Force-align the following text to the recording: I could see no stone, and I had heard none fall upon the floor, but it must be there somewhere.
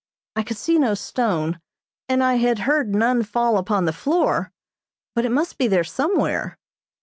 I 0.35 0.41
could 0.41 0.57
see 0.57 0.79
no 0.79 0.95
stone, 0.95 1.59
and 2.09 2.23
I 2.23 2.37
had 2.37 2.57
heard 2.65 2.95
none 2.95 3.21
fall 3.21 3.59
upon 3.59 3.85
the 3.85 3.93
floor, 3.93 4.51
but 5.13 5.25
it 5.25 5.31
must 5.31 5.59
be 5.59 5.67
there 5.67 5.83
somewhere. 5.83 6.57